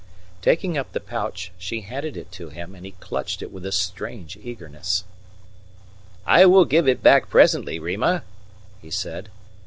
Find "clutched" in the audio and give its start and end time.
2.93-3.43